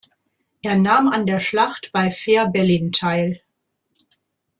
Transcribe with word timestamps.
Er 0.63 0.77
nahm 0.77 1.09
an 1.09 1.27
der 1.27 1.39
Schlacht 1.39 1.91
bei 1.91 2.09
Fehrbellin 2.09 2.91
teil. 2.91 3.43